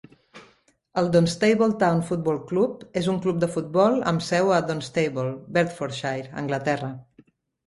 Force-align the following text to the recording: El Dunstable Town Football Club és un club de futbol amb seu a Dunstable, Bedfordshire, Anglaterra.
El 1.01 1.09
Dunstable 1.15 1.67
Town 1.83 2.01
Football 2.07 2.39
Club 2.51 2.87
és 3.01 3.09
un 3.13 3.19
club 3.27 3.43
de 3.43 3.51
futbol 3.57 3.99
amb 4.13 4.25
seu 4.29 4.51
a 4.57 4.59
Dunstable, 4.71 5.29
Bedfordshire, 5.59 6.35
Anglaterra. 6.45 6.91